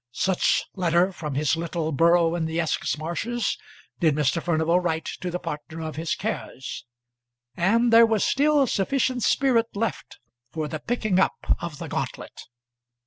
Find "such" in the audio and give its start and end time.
0.13-0.65